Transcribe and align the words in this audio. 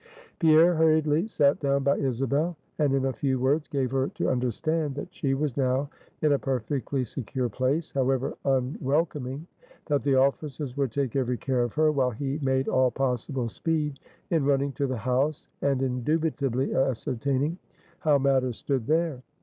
Pierre 0.39 0.73
hurriedly 0.73 1.27
sat 1.27 1.59
down 1.59 1.83
by 1.83 1.95
Isabel, 1.97 2.57
and 2.79 2.91
in 2.95 3.05
a 3.05 3.13
few 3.13 3.37
words 3.39 3.67
gave 3.67 3.91
her 3.91 4.07
to 4.15 4.29
understand, 4.31 4.95
that 4.95 5.13
she 5.13 5.35
was 5.35 5.55
now 5.55 5.91
in 6.23 6.33
a 6.33 6.39
perfectly 6.39 7.05
secure 7.05 7.49
place, 7.49 7.91
however 7.91 8.33
unwelcoming; 8.43 9.45
that 9.85 10.01
the 10.01 10.15
officers 10.15 10.75
would 10.75 10.91
take 10.91 11.15
every 11.15 11.37
care 11.37 11.61
of 11.61 11.73
her, 11.73 11.91
while 11.91 12.09
he 12.09 12.39
made 12.41 12.67
all 12.67 12.89
possible 12.89 13.47
speed 13.47 13.99
in 14.31 14.43
running 14.43 14.71
to 14.71 14.87
the 14.87 14.97
house, 14.97 15.47
and 15.61 15.83
indubitably 15.83 16.73
ascertaining 16.73 17.59
how 17.99 18.17
matters 18.17 18.57
stood 18.57 18.87
there. 18.87 19.21